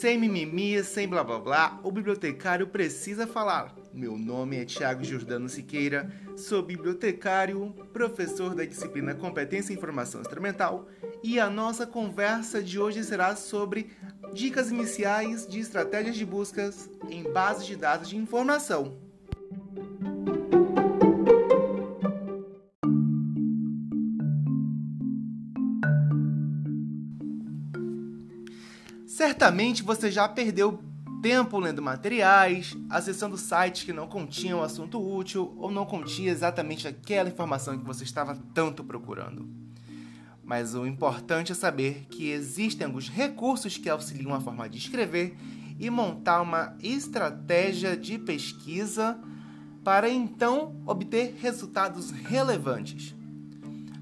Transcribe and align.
Sem 0.00 0.18
mimimi, 0.18 0.82
sem 0.82 1.06
blá 1.06 1.22
blá 1.22 1.38
blá, 1.38 1.80
o 1.84 1.92
bibliotecário 1.92 2.66
precisa 2.66 3.28
falar. 3.28 3.74
Meu 3.92 4.18
nome 4.18 4.56
é 4.56 4.64
Tiago 4.64 5.04
Jordano 5.04 5.48
Siqueira, 5.48 6.10
sou 6.36 6.62
bibliotecário, 6.62 7.72
professor 7.92 8.56
da 8.56 8.64
disciplina 8.64 9.14
Competência 9.14 9.72
e 9.72 9.76
Informação 9.76 10.20
Instrumental 10.20 10.88
e 11.22 11.38
a 11.38 11.48
nossa 11.48 11.86
conversa 11.86 12.60
de 12.60 12.78
hoje 12.78 13.04
será 13.04 13.36
sobre 13.36 13.92
dicas 14.32 14.70
iniciais 14.70 15.46
de 15.46 15.60
estratégias 15.60 16.16
de 16.16 16.26
buscas 16.26 16.90
em 17.08 17.22
bases 17.32 17.64
de 17.64 17.76
dados 17.76 18.08
de 18.08 18.16
informação. 18.16 19.03
Certamente 29.26 29.82
você 29.82 30.10
já 30.10 30.28
perdeu 30.28 30.78
tempo 31.22 31.58
lendo 31.58 31.80
materiais, 31.80 32.76
acessando 32.90 33.38
sites 33.38 33.82
que 33.82 33.90
não 33.90 34.06
continham 34.06 34.62
assunto 34.62 35.00
útil 35.02 35.56
ou 35.56 35.70
não 35.70 35.86
continha 35.86 36.30
exatamente 36.30 36.86
aquela 36.86 37.30
informação 37.30 37.78
que 37.78 37.86
você 37.86 38.04
estava 38.04 38.38
tanto 38.52 38.84
procurando. 38.84 39.48
Mas 40.44 40.74
o 40.74 40.86
importante 40.86 41.52
é 41.52 41.54
saber 41.54 42.06
que 42.10 42.28
existem 42.28 42.86
alguns 42.86 43.08
recursos 43.08 43.78
que 43.78 43.88
auxiliam 43.88 44.34
a 44.34 44.42
forma 44.42 44.68
de 44.68 44.76
escrever 44.76 45.34
e 45.80 45.88
montar 45.88 46.42
uma 46.42 46.76
estratégia 46.82 47.96
de 47.96 48.18
pesquisa 48.18 49.18
para 49.82 50.06
então 50.06 50.76
obter 50.84 51.34
resultados 51.40 52.10
relevantes. 52.10 53.14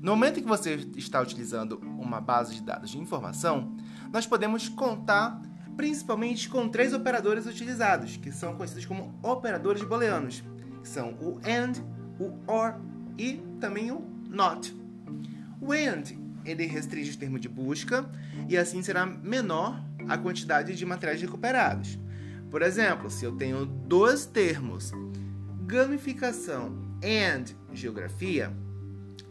No 0.00 0.10
momento 0.16 0.42
que 0.42 0.48
você 0.48 0.84
está 0.96 1.20
utilizando 1.20 1.78
uma 1.96 2.20
base 2.20 2.56
de 2.56 2.62
dados 2.62 2.90
de 2.90 2.98
informação, 2.98 3.76
nós 4.12 4.26
podemos 4.26 4.68
contar 4.68 5.40
principalmente 5.76 6.48
com 6.48 6.68
três 6.68 6.92
operadores 6.92 7.46
utilizados, 7.46 8.16
que 8.16 8.30
são 8.30 8.54
conhecidos 8.54 8.84
como 8.84 9.18
operadores 9.22 9.82
booleanos, 9.82 10.44
que 10.82 10.88
são 10.88 11.14
o 11.14 11.40
AND, 11.44 11.78
o 12.20 12.32
OR 12.46 12.74
e 13.18 13.42
também 13.58 13.90
o 13.90 14.04
NOT. 14.28 14.76
O 15.60 15.72
AND 15.72 16.12
ele 16.44 16.66
restringe 16.66 17.12
o 17.12 17.16
termo 17.16 17.38
de 17.38 17.48
busca 17.48 18.08
e 18.48 18.56
assim 18.56 18.82
será 18.82 19.06
menor 19.06 19.82
a 20.08 20.18
quantidade 20.18 20.74
de 20.76 20.84
materiais 20.84 21.22
recuperados. 21.22 21.98
Por 22.50 22.60
exemplo, 22.60 23.08
se 23.08 23.24
eu 23.24 23.32
tenho 23.32 23.64
dois 23.64 24.26
termos, 24.26 24.92
gamificação 25.64 26.76
and 27.02 27.44
geografia, 27.72 28.52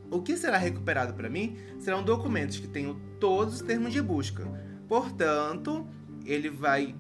o 0.10 0.22
que 0.22 0.36
será 0.36 0.58
recuperado 0.58 1.14
para 1.14 1.30
mim 1.30 1.56
serão 1.80 2.04
documentos 2.04 2.58
que 2.60 2.68
tenham 2.68 3.00
todos 3.20 3.56
os 3.56 3.62
termos 3.62 3.94
de 3.94 4.02
busca, 4.02 4.44
Portanto, 4.92 5.88
ele 6.26 6.50
vai 6.50 6.94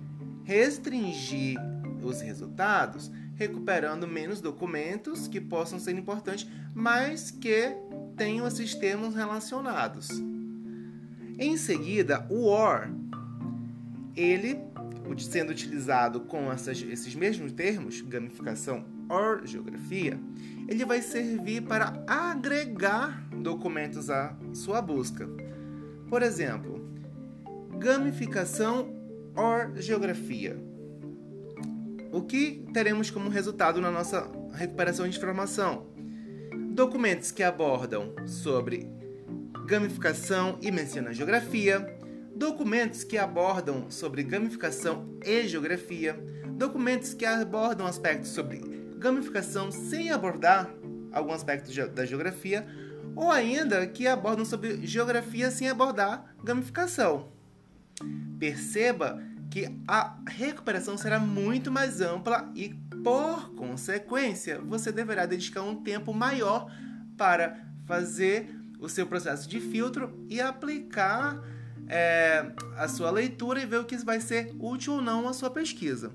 restringir 0.45 1.59
os 2.01 2.21
resultados, 2.21 3.11
recuperando 3.35 4.07
menos 4.07 4.39
documentos 4.39 5.27
que 5.27 5.41
possam 5.41 5.77
ser 5.77 5.97
importantes, 5.97 6.47
mas 6.73 7.31
que 7.31 7.75
tenham 8.15 8.47
esses 8.47 8.73
termos 8.75 9.13
relacionados. 9.13 10.07
Em 11.37 11.57
seguida, 11.57 12.25
o 12.29 12.45
OR, 12.45 12.87
ele 14.15 14.57
sendo 15.17 15.49
utilizado 15.49 16.21
com 16.21 16.49
essas, 16.49 16.81
esses 16.81 17.13
mesmos 17.13 17.51
termos, 17.51 17.99
gamificação 17.99 18.85
or 19.09 19.45
geografia, 19.45 20.17
ele 20.65 20.85
vai 20.85 21.01
servir 21.01 21.63
para 21.63 22.01
agregar 22.07 23.21
documentos 23.35 24.09
à 24.09 24.33
sua 24.53 24.81
busca. 24.81 25.27
Por 26.07 26.23
exemplo, 26.23 26.80
gamificação 27.81 28.93
or 29.35 29.73
geografia. 29.77 30.55
O 32.11 32.21
que 32.21 32.63
teremos 32.71 33.09
como 33.09 33.27
resultado 33.27 33.81
na 33.81 33.89
nossa 33.89 34.31
recuperação 34.53 35.09
de 35.09 35.17
informação? 35.17 35.87
Documentos 36.75 37.31
que 37.31 37.41
abordam 37.41 38.13
sobre 38.27 38.87
gamificação 39.65 40.59
e 40.61 40.69
mencionam 40.69 41.11
geografia, 41.11 41.97
documentos 42.35 43.03
que 43.03 43.17
abordam 43.17 43.89
sobre 43.89 44.21
gamificação 44.21 45.17
e 45.25 45.47
geografia, 45.47 46.13
documentos 46.51 47.15
que 47.15 47.25
abordam 47.25 47.87
aspectos 47.87 48.29
sobre 48.29 48.61
gamificação 48.99 49.71
sem 49.71 50.11
abordar 50.11 50.71
algum 51.11 51.33
aspecto 51.33 51.73
da 51.89 52.05
geografia, 52.05 52.63
ou 53.15 53.31
ainda 53.31 53.87
que 53.87 54.05
abordam 54.07 54.45
sobre 54.45 54.85
geografia 54.85 55.49
sem 55.49 55.67
abordar 55.67 56.35
gamificação. 56.43 57.40
Perceba 58.39 59.21
que 59.49 59.69
a 59.87 60.17
recuperação 60.27 60.97
será 60.97 61.19
muito 61.19 61.71
mais 61.71 61.99
ampla 61.99 62.49
e, 62.55 62.69
por 63.03 63.53
consequência, 63.55 64.59
você 64.61 64.91
deverá 64.91 65.25
dedicar 65.25 65.61
um 65.61 65.75
tempo 65.75 66.13
maior 66.13 66.71
para 67.17 67.65
fazer 67.85 68.55
o 68.79 68.87
seu 68.87 69.05
processo 69.05 69.47
de 69.47 69.59
filtro 69.59 70.25
e 70.29 70.39
aplicar 70.39 71.39
é, 71.87 72.51
a 72.77 72.87
sua 72.87 73.11
leitura 73.11 73.61
e 73.61 73.65
ver 73.65 73.79
o 73.79 73.85
que 73.85 73.97
vai 73.97 74.21
ser 74.21 74.55
útil 74.57 74.93
ou 74.93 75.01
não 75.01 75.27
à 75.27 75.33
sua 75.33 75.49
pesquisa. 75.49 76.11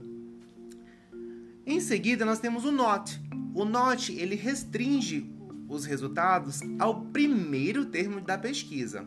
Em 1.66 1.80
seguida, 1.80 2.24
nós 2.24 2.38
temos 2.38 2.64
o 2.64 2.72
NOT. 2.72 3.20
O 3.54 3.64
NOT 3.64 4.12
ele 4.12 4.34
restringe 4.34 5.30
os 5.68 5.84
resultados 5.84 6.60
ao 6.78 7.02
primeiro 7.06 7.84
termo 7.84 8.20
da 8.20 8.38
pesquisa. 8.38 9.06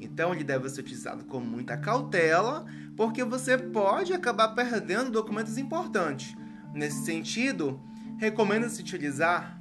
Então 0.00 0.32
ele 0.32 0.44
deve 0.44 0.68
ser 0.68 0.80
utilizado 0.80 1.24
com 1.24 1.40
muita 1.40 1.76
cautela, 1.76 2.66
porque 2.96 3.24
você 3.24 3.56
pode 3.56 4.12
acabar 4.12 4.48
perdendo 4.48 5.10
documentos 5.10 5.56
importantes. 5.58 6.34
Nesse 6.74 7.04
sentido, 7.04 7.80
recomenda-se 8.18 8.80
utilizar 8.80 9.60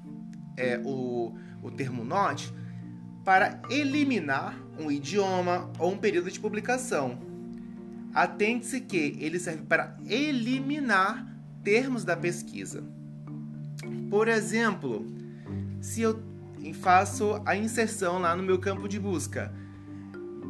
é, 0.58 0.82
o, 0.84 1.34
o 1.62 1.72
termo 1.72 2.04
NOT 2.04 2.54
para 3.24 3.62
eliminar 3.70 4.58
um 4.78 4.92
idioma 4.92 5.72
ou 5.80 5.94
um 5.94 5.98
período 5.98 6.30
de 6.30 6.40
publicação. 6.40 7.18
Atente-se 8.14 8.82
que 8.82 9.18
ele 9.20 9.40
serve 9.40 9.64
para 9.64 9.98
eliminar 10.06 11.26
termos 11.64 12.04
da 12.06 12.16
pesquisa. 12.16 12.84
Por 14.10 14.28
exemplo, 14.28 15.06
se 15.82 16.02
eu 16.02 16.24
faço 16.74 17.42
a 17.46 17.56
inserção 17.56 18.20
lá 18.20 18.36
no 18.36 18.44
meu 18.44 18.60
campo 18.60 18.88
de 18.88 19.00
busca 19.00 19.52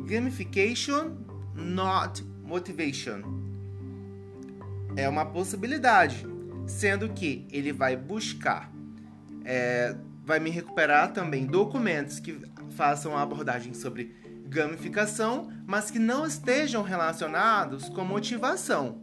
gamification, 0.06 1.18
not 1.56 2.24
motivation. 2.44 3.22
É 4.96 5.10
uma 5.10 5.26
possibilidade, 5.26 6.26
sendo 6.68 7.10
que 7.10 7.48
ele 7.52 7.74
vai 7.74 7.98
buscar, 7.98 8.72
é, 9.44 9.96
vai 10.24 10.40
me 10.40 10.50
recuperar 10.50 11.12
também 11.12 11.46
documentos 11.46 12.20
que 12.20 12.40
façam 12.72 13.18
a 13.18 13.22
abordagem 13.22 13.74
sobre 13.74 14.16
gamificação, 14.48 15.52
mas 15.66 15.90
que 15.90 16.00
não 16.00 16.26
estejam 16.26 16.84
relacionados 16.84 17.90
com 17.90 18.06
motivação. 18.06 19.02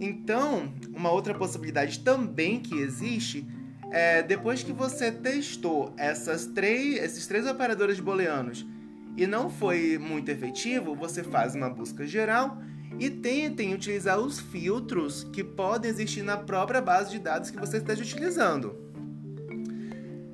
Então, 0.00 0.72
uma 0.94 1.10
outra 1.10 1.34
possibilidade 1.34 2.00
também 2.00 2.58
que 2.58 2.74
existe 2.74 3.46
é 3.92 4.22
depois 4.22 4.62
que 4.62 4.72
você 4.72 5.12
testou 5.12 5.92
essas 5.98 6.46
três, 6.46 7.02
esses 7.02 7.26
três 7.26 7.46
operadores 7.46 8.00
booleanos 8.00 8.66
e 9.16 9.26
não 9.26 9.50
foi 9.50 9.98
muito 9.98 10.30
efetivo, 10.30 10.94
você 10.94 11.22
faz 11.22 11.54
uma 11.54 11.68
busca 11.68 12.06
geral 12.06 12.58
e 12.98 13.08
tentem 13.08 13.74
utilizar 13.74 14.18
os 14.18 14.40
filtros 14.40 15.24
que 15.32 15.44
podem 15.44 15.90
existir 15.90 16.22
na 16.22 16.36
própria 16.36 16.80
base 16.80 17.10
de 17.10 17.18
dados 17.18 17.50
que 17.50 17.58
você 17.58 17.78
esteja 17.78 18.02
utilizando. 18.02 18.76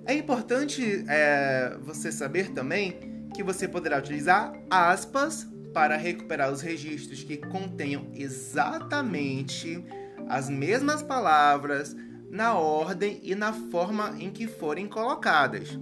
É 0.05 0.15
importante 0.15 1.05
é, 1.09 1.77
você 1.83 2.13
saber 2.13 2.51
também 2.51 3.29
que 3.35 3.43
você 3.43 3.67
poderá 3.67 3.99
utilizar 3.99 4.53
aspas 4.71 5.47
para 5.75 5.97
recuperar 5.97 6.51
os 6.51 6.61
registros 6.61 7.23
que 7.23 7.37
contenham 7.37 8.11
exatamente 8.15 9.85
as 10.29 10.49
mesmas 10.49 11.03
palavras 11.03 11.95
na 12.31 12.55
ordem 12.55 13.21
e 13.23 13.35
na 13.35 13.53
forma 13.53 14.17
em 14.19 14.31
que 14.31 14.47
forem 14.47 14.87
colocadas. 14.87 15.79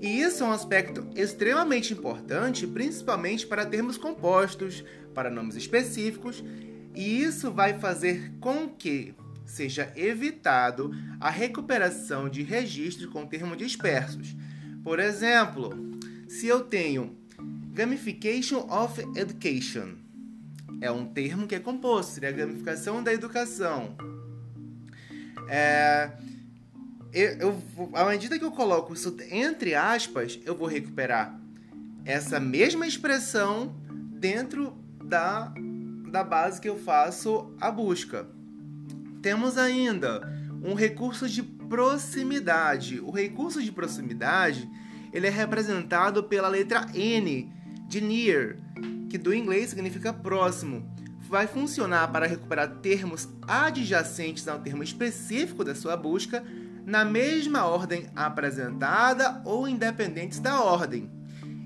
E 0.00 0.20
isso 0.20 0.42
é 0.42 0.46
um 0.46 0.52
aspecto 0.52 1.06
extremamente 1.14 1.92
importante, 1.92 2.66
principalmente 2.66 3.46
para 3.46 3.66
termos 3.66 3.98
compostos, 3.98 4.82
para 5.14 5.30
nomes 5.30 5.56
específicos, 5.56 6.42
e 6.94 7.22
isso 7.22 7.50
vai 7.50 7.78
fazer 7.78 8.32
com 8.40 8.68
que 8.68 9.14
seja 9.44 9.92
evitado 9.96 10.90
a 11.20 11.28
recuperação 11.28 12.28
de 12.28 12.42
registros 12.42 13.10
com 13.10 13.26
termos 13.26 13.58
dispersos. 13.58 14.34
Por 14.82 14.98
exemplo, 14.98 15.70
se 16.28 16.46
eu 16.46 16.60
tenho 16.60 17.16
gamification 17.72 18.66
of 18.70 19.00
education, 19.16 19.96
é 20.80 20.90
um 20.90 21.04
termo 21.04 21.46
que 21.46 21.54
é 21.54 21.60
composto, 21.60 22.12
seria 22.12 22.30
a 22.30 22.32
gamificação 22.32 23.02
da 23.02 23.12
educação. 23.12 23.96
É, 25.48 26.10
eu, 27.12 27.38
eu, 27.40 27.90
à 27.94 28.04
medida 28.06 28.38
que 28.38 28.44
eu 28.44 28.52
coloco 28.52 28.92
isso 28.92 29.16
entre 29.30 29.74
aspas, 29.74 30.38
eu 30.44 30.56
vou 30.56 30.66
recuperar 30.68 31.38
essa 32.04 32.38
mesma 32.40 32.86
expressão 32.86 33.74
dentro 33.90 34.76
da, 35.04 35.52
da 36.10 36.22
base 36.22 36.60
que 36.60 36.68
eu 36.68 36.78
faço 36.78 37.52
a 37.60 37.70
busca. 37.70 38.26
Temos 39.22 39.58
ainda 39.58 40.32
um 40.62 40.74
recurso 40.74 41.28
de 41.28 41.42
proximidade. 41.42 43.00
O 43.00 43.10
recurso 43.10 43.62
de 43.62 43.72
proximidade 43.72 44.68
ele 45.12 45.26
é 45.26 45.30
representado 45.30 46.22
pela 46.24 46.48
letra 46.48 46.86
N 46.94 47.52
de 47.88 48.00
near, 48.00 48.56
que 49.08 49.18
do 49.18 49.34
inglês 49.34 49.70
significa 49.70 50.12
próximo. 50.12 50.88
Vai 51.28 51.46
funcionar 51.46 52.08
para 52.08 52.26
recuperar 52.26 52.76
termos 52.76 53.28
adjacentes 53.46 54.46
ao 54.46 54.60
termo 54.60 54.82
específico 54.82 55.64
da 55.64 55.74
sua 55.74 55.96
busca 55.96 56.44
na 56.90 57.04
mesma 57.04 57.64
ordem 57.64 58.08
apresentada 58.16 59.40
ou 59.44 59.68
independentes 59.68 60.40
da 60.40 60.60
ordem. 60.60 61.08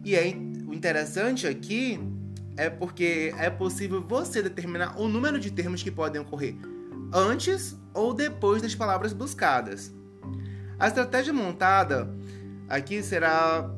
E 0.05 0.15
é, 0.15 0.27
o 0.67 0.75
interessante 0.75 1.47
aqui 1.47 1.99
é 2.59 2.69
porque 2.69 3.35
é 3.39 3.49
possível 3.49 4.03
você 4.07 4.43
determinar 4.43 5.01
o 5.01 5.09
número 5.09 5.41
de 5.41 5.51
termos 5.51 5.83
que 5.83 5.91
podem 5.91 6.21
ocorrer 6.21 6.55
antes 7.11 7.75
ou 7.95 8.13
depois 8.13 8.61
das 8.61 8.75
palavras 8.75 9.15
buscadas. 9.15 9.95
A 10.79 10.89
estratégia 10.89 11.33
montada 11.33 12.15
aqui 12.69 13.03
será 13.03 13.71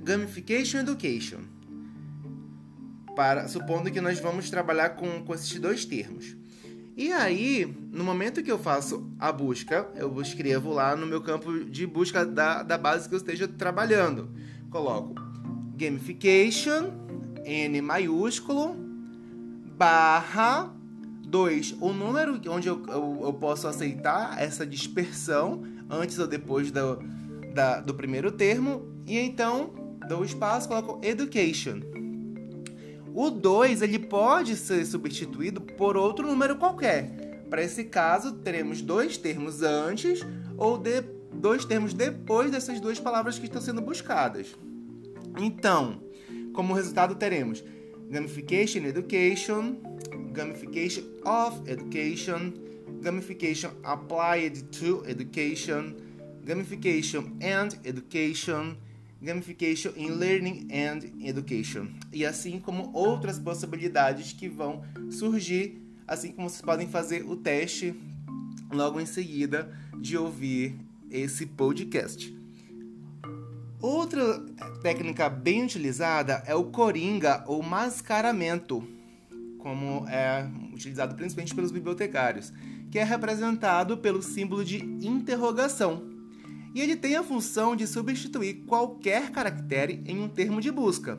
Gamification 0.00 0.78
Education, 0.78 1.40
para, 3.14 3.48
supondo 3.48 3.90
que 3.90 4.00
nós 4.00 4.18
vamos 4.18 4.48
trabalhar 4.48 4.90
com, 4.90 5.22
com 5.24 5.34
esses 5.34 5.58
dois 5.60 5.84
termos. 5.84 6.34
E 6.96 7.12
aí, 7.12 7.76
no 7.90 8.04
momento 8.04 8.42
que 8.42 8.50
eu 8.50 8.58
faço 8.58 9.10
a 9.18 9.32
busca, 9.32 9.88
eu 9.96 10.20
escrevo 10.20 10.72
lá 10.72 10.94
no 10.94 11.06
meu 11.06 11.20
campo 11.20 11.64
de 11.64 11.86
busca 11.86 12.24
da, 12.24 12.62
da 12.62 12.78
base 12.78 13.08
que 13.08 13.14
eu 13.14 13.18
esteja 13.18 13.48
trabalhando. 13.48 14.28
Coloco 14.70 15.14
gamification, 15.76 16.92
N 17.44 17.80
maiúsculo, 17.80 18.76
barra 19.76 20.72
2, 21.26 21.78
o 21.80 21.92
número 21.92 22.40
onde 22.48 22.68
eu, 22.68 22.80
eu, 22.86 23.20
eu, 23.24 23.32
posso 23.32 23.66
aceitar 23.66 24.40
essa 24.40 24.64
dispersão 24.64 25.64
antes 25.90 26.16
ou 26.20 26.28
depois 26.28 26.70
do, 26.70 27.00
da, 27.52 27.80
do 27.80 27.92
primeiro 27.92 28.30
termo. 28.30 28.88
E 29.04 29.18
então, 29.18 29.98
dou 30.08 30.24
espaço, 30.24 30.68
coloco 30.68 31.04
education. 31.04 31.80
O 33.14 33.30
2 33.30 33.80
ele 33.80 34.00
pode 34.00 34.56
ser 34.56 34.84
substituído 34.84 35.60
por 35.60 35.96
outro 35.96 36.26
número 36.26 36.56
qualquer. 36.56 37.44
Para 37.48 37.62
esse 37.62 37.84
caso, 37.84 38.32
teremos 38.32 38.82
dois 38.82 39.16
termos 39.16 39.62
antes 39.62 40.26
ou 40.58 40.76
de, 40.76 41.00
dois 41.32 41.64
termos 41.64 41.94
depois 41.94 42.50
dessas 42.50 42.80
duas 42.80 42.98
palavras 42.98 43.38
que 43.38 43.44
estão 43.44 43.62
sendo 43.62 43.80
buscadas. 43.80 44.56
Então, 45.38 46.02
como 46.52 46.74
resultado, 46.74 47.14
teremos 47.14 47.62
gamification 48.10 48.84
education, 48.84 49.76
gamification 50.32 51.04
of 51.24 51.62
education, 51.70 52.52
gamification 53.00 53.70
applied 53.84 54.60
to 54.72 55.04
education, 55.06 55.94
gamification 56.44 57.32
and 57.40 57.78
education, 57.84 58.76
gamification 59.24 59.92
in 59.96 60.10
learning 60.10 60.68
and 60.70 61.26
education. 61.26 61.88
E 62.12 62.24
assim 62.24 62.60
como 62.60 62.90
outras 62.92 63.38
possibilidades 63.38 64.32
que 64.32 64.48
vão 64.48 64.82
surgir, 65.10 65.80
assim 66.06 66.32
como 66.32 66.48
vocês 66.48 66.62
podem 66.62 66.86
fazer 66.86 67.24
o 67.24 67.36
teste 67.36 67.94
logo 68.70 69.00
em 69.00 69.06
seguida 69.06 69.72
de 70.00 70.16
ouvir 70.16 70.76
esse 71.10 71.46
podcast. 71.46 72.36
Outra 73.80 74.40
técnica 74.82 75.28
bem 75.28 75.64
utilizada 75.64 76.42
é 76.46 76.54
o 76.54 76.64
coringa 76.64 77.44
ou 77.46 77.62
mascaramento, 77.62 78.86
como 79.58 80.08
é 80.08 80.48
utilizado 80.72 81.14
principalmente 81.14 81.54
pelos 81.54 81.70
bibliotecários, 81.70 82.52
que 82.90 82.98
é 82.98 83.04
representado 83.04 83.98
pelo 83.98 84.22
símbolo 84.22 84.64
de 84.64 84.78
interrogação 85.06 86.13
e 86.74 86.80
ele 86.80 86.96
tem 86.96 87.14
a 87.14 87.22
função 87.22 87.76
de 87.76 87.86
substituir 87.86 88.64
qualquer 88.66 89.30
caractere 89.30 90.02
em 90.06 90.20
um 90.20 90.28
termo 90.28 90.60
de 90.60 90.72
busca. 90.72 91.18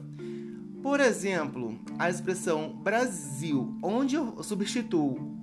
Por 0.84 1.00
exemplo, 1.00 1.80
a 1.98 2.10
expressão 2.10 2.76
Brasil, 2.76 3.76
onde 3.82 4.16
eu 4.16 4.44
substituo 4.44 5.40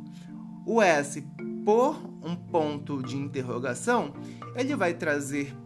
o 0.66 0.80
S 0.80 1.24
por 1.64 1.96
um 2.22 2.36
ponto 2.36 3.02
de 3.02 3.16
interrogação, 3.16 4.12
ele 4.54 4.76
vai 4.76 4.94
trazer, 4.94 5.56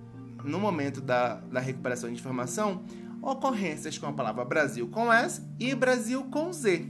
no 0.44 0.58
momento 0.58 1.00
da, 1.00 1.34
da 1.40 1.60
recuperação 1.60 2.08
de 2.08 2.14
informação, 2.14 2.84
ocorrências 3.20 3.98
com 3.98 4.06
a 4.06 4.12
palavra 4.12 4.44
Brasil 4.44 4.86
com 4.88 5.12
S 5.12 5.42
e 5.58 5.74
Brasil 5.74 6.24
com 6.30 6.52
Z. 6.52 6.86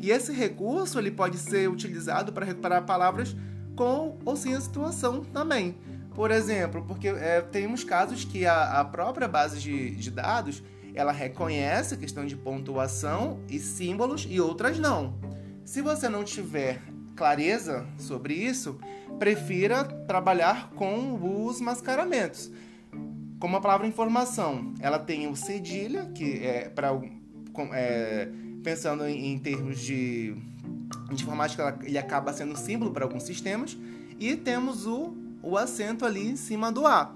E 0.00 0.10
esse 0.10 0.32
recurso 0.32 0.98
ele 0.98 1.10
pode 1.10 1.38
ser 1.38 1.70
utilizado 1.70 2.32
para 2.32 2.44
recuperar 2.44 2.84
palavras 2.84 3.36
com 3.76 4.18
ou 4.24 4.36
sem 4.36 4.54
a 4.54 4.60
situação 4.60 5.24
também. 5.24 5.76
Por 6.14 6.30
exemplo, 6.30 6.84
porque 6.86 7.08
é, 7.08 7.40
temos 7.40 7.84
casos 7.84 8.24
que 8.24 8.44
a, 8.44 8.80
a 8.80 8.84
própria 8.84 9.28
base 9.28 9.60
de, 9.60 9.90
de 9.90 10.10
dados 10.10 10.62
ela 10.94 11.12
reconhece 11.12 11.94
a 11.94 11.96
questão 11.96 12.26
de 12.26 12.36
pontuação 12.36 13.40
e 13.48 13.58
símbolos 13.58 14.26
e 14.28 14.40
outras 14.40 14.78
não. 14.78 15.14
Se 15.64 15.80
você 15.80 16.08
não 16.08 16.24
tiver 16.24 16.80
clareza 17.14 17.86
sobre 17.98 18.34
isso, 18.34 18.78
prefira 19.18 19.84
trabalhar 19.84 20.70
com 20.70 21.46
os 21.46 21.60
mascaramentos. 21.60 22.50
Como 23.38 23.56
a 23.56 23.60
palavra 23.60 23.86
informação, 23.86 24.74
ela 24.80 24.98
tem 24.98 25.28
o 25.28 25.36
cedilha, 25.36 26.06
que 26.06 26.44
é 26.44 26.68
para 26.68 26.90
é, 27.72 28.28
pensando 28.62 29.06
em, 29.06 29.32
em 29.32 29.38
termos 29.38 29.78
de, 29.80 30.34
de 31.12 31.22
informática, 31.22 31.78
ele 31.82 31.98
acaba 31.98 32.32
sendo 32.32 32.56
símbolo 32.56 32.90
para 32.92 33.04
alguns 33.04 33.24
sistemas, 33.24 33.76
e 34.18 34.34
temos 34.36 34.86
o 34.86 35.14
o 35.42 35.56
acento 35.56 36.04
ali 36.04 36.28
em 36.28 36.36
cima 36.36 36.70
do 36.70 36.86
A. 36.86 37.14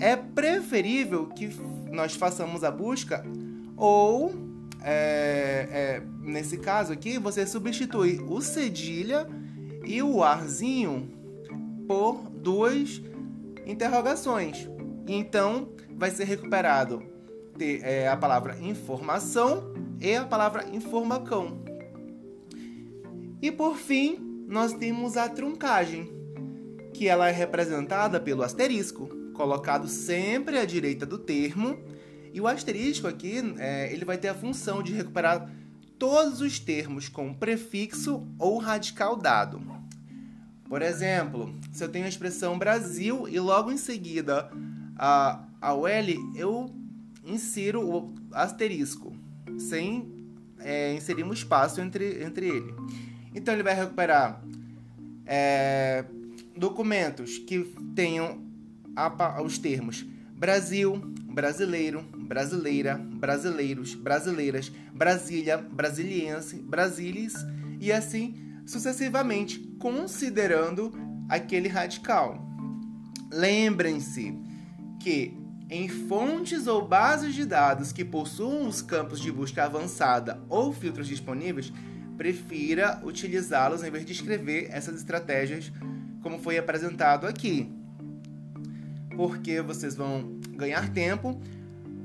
É 0.00 0.16
preferível 0.16 1.26
que 1.26 1.48
nós 1.90 2.14
façamos 2.14 2.64
a 2.64 2.70
busca 2.70 3.24
ou, 3.76 4.32
é, 4.82 5.68
é, 5.70 6.02
nesse 6.20 6.58
caso 6.58 6.92
aqui, 6.92 7.18
você 7.18 7.46
substitui 7.46 8.24
o 8.28 8.40
cedilha 8.40 9.26
e 9.84 10.02
o 10.02 10.22
arzinho 10.22 11.10
por 11.86 12.28
duas 12.30 13.02
interrogações. 13.66 14.68
Então, 15.06 15.68
vai 15.96 16.10
ser 16.10 16.24
recuperado 16.24 17.02
é, 17.60 18.08
a 18.08 18.16
palavra 18.16 18.58
informação 18.60 19.72
e 20.00 20.14
a 20.14 20.24
palavra 20.24 20.66
informacão. 20.72 21.62
E 23.40 23.50
por 23.50 23.76
fim, 23.76 24.44
nós 24.48 24.72
temos 24.72 25.16
a 25.16 25.28
truncagem 25.28 26.21
que 26.92 27.08
ela 27.08 27.28
é 27.28 27.32
representada 27.32 28.20
pelo 28.20 28.42
asterisco, 28.42 29.08
colocado 29.34 29.88
sempre 29.88 30.58
à 30.58 30.64
direita 30.64 31.06
do 31.06 31.18
termo. 31.18 31.78
E 32.32 32.40
o 32.40 32.46
asterisco 32.46 33.06
aqui, 33.06 33.54
é, 33.58 33.92
ele 33.92 34.04
vai 34.04 34.16
ter 34.18 34.28
a 34.28 34.34
função 34.34 34.82
de 34.82 34.92
recuperar 34.92 35.50
todos 35.98 36.40
os 36.40 36.58
termos 36.58 37.08
com 37.08 37.32
prefixo 37.32 38.26
ou 38.38 38.58
radical 38.58 39.16
dado. 39.16 39.60
Por 40.68 40.80
exemplo, 40.80 41.54
se 41.70 41.84
eu 41.84 41.88
tenho 41.88 42.06
a 42.06 42.08
expressão 42.08 42.58
Brasil 42.58 43.28
e 43.28 43.38
logo 43.38 43.70
em 43.70 43.76
seguida 43.76 44.50
a, 44.98 45.44
a 45.60 45.74
L, 45.90 46.18
eu 46.34 46.74
insiro 47.24 47.86
o 47.86 48.14
asterisco, 48.32 49.12
sem 49.58 50.26
é, 50.58 50.94
inserir 50.94 51.24
um 51.24 51.32
espaço 51.32 51.80
entre, 51.80 52.24
entre 52.24 52.48
ele. 52.48 52.74
Então 53.34 53.52
ele 53.54 53.62
vai 53.62 53.74
recuperar 53.74 54.42
é, 55.26 56.04
documentos 56.82 57.38
que 57.38 57.60
tenham 57.94 58.42
os 59.44 59.56
termos 59.56 60.04
Brasil, 60.34 60.96
brasileiro, 61.32 62.02
brasileira, 62.02 62.96
brasileiros, 62.96 63.94
brasileiras, 63.94 64.72
Brasília, 64.92 65.56
brasiliense, 65.56 66.56
brasilis 66.56 67.34
e 67.80 67.92
assim 67.92 68.34
sucessivamente, 68.66 69.58
considerando 69.78 70.92
aquele 71.28 71.68
radical. 71.68 72.44
Lembrem-se 73.32 74.36
que 75.00 75.36
em 75.70 75.88
fontes 75.88 76.66
ou 76.66 76.86
bases 76.86 77.34
de 77.34 77.44
dados 77.44 77.92
que 77.92 78.04
possuam 78.04 78.66
os 78.66 78.82
campos 78.82 79.20
de 79.20 79.30
busca 79.30 79.64
avançada 79.64 80.42
ou 80.48 80.72
filtros 80.72 81.06
disponíveis, 81.06 81.72
prefira 82.18 83.00
utilizá-los 83.04 83.82
em 83.84 83.90
vez 83.90 84.04
de 84.04 84.12
escrever 84.12 84.68
essas 84.70 84.96
estratégias 84.96 85.72
como 86.22 86.38
foi 86.38 86.56
apresentado 86.56 87.26
aqui. 87.26 87.70
Porque 89.16 89.60
vocês 89.60 89.94
vão 89.94 90.40
ganhar 90.56 90.90
tempo 90.92 91.40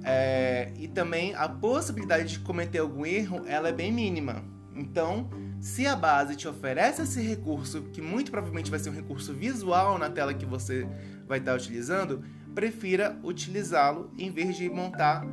é, 0.03 0.71
e 0.77 0.87
também 0.87 1.33
a 1.35 1.47
possibilidade 1.47 2.29
de 2.29 2.39
cometer 2.39 2.79
algum 2.79 3.05
erro 3.05 3.43
ela 3.45 3.69
é 3.69 3.71
bem 3.71 3.91
mínima. 3.91 4.43
Então, 4.75 5.29
se 5.59 5.87
a 5.87 5.95
base 5.95 6.35
te 6.35 6.47
oferece 6.47 7.01
esse 7.01 7.21
recurso, 7.21 7.83
que 7.93 8.01
muito 8.01 8.29
provavelmente 8.29 8.69
vai 8.69 8.79
ser 8.79 8.89
um 8.89 8.93
recurso 8.93 9.33
visual 9.33 9.97
na 9.97 10.09
tela 10.09 10.33
que 10.33 10.45
você 10.45 10.87
vai 11.27 11.39
estar 11.39 11.55
utilizando, 11.55 12.23
prefira 12.53 13.17
utilizá-lo 13.23 14.11
em 14.17 14.31
vez 14.31 14.55
de 14.55 14.69
montar 14.69 15.25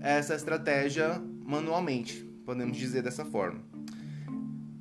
essa 0.00 0.34
estratégia 0.34 1.20
manualmente, 1.44 2.22
podemos 2.44 2.76
dizer 2.76 3.02
dessa 3.02 3.24
forma. 3.24 3.67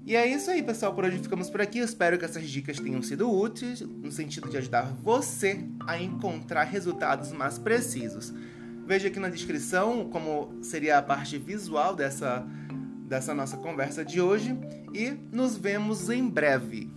E 0.07 0.15
é 0.15 0.25
isso 0.25 0.49
aí, 0.49 0.63
pessoal. 0.63 0.93
Por 0.93 1.03
hoje 1.03 1.19
ficamos 1.19 1.49
por 1.49 1.59
aqui. 1.59 1.79
Espero 1.79 2.17
que 2.17 2.23
essas 2.23 2.49
dicas 2.49 2.79
tenham 2.79 3.01
sido 3.03 3.29
úteis 3.29 3.81
no 3.81 4.09
sentido 4.09 4.49
de 4.49 4.55
ajudar 4.55 4.83
você 5.03 5.65
a 5.85 6.01
encontrar 6.01 6.63
resultados 6.63 7.33
mais 7.33 7.59
precisos. 7.59 8.33
Veja 8.85 9.09
aqui 9.09 9.19
na 9.19 9.27
descrição 9.27 10.07
como 10.09 10.63
seria 10.63 10.97
a 10.97 11.01
parte 11.01 11.37
visual 11.37 11.93
dessa, 11.93 12.47
dessa 13.05 13.33
nossa 13.33 13.57
conversa 13.57 14.05
de 14.05 14.21
hoje 14.21 14.57
e 14.93 15.11
nos 15.29 15.57
vemos 15.57 16.09
em 16.09 16.25
breve. 16.25 16.89